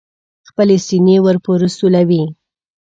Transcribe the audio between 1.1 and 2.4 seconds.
ور پورې سولوي.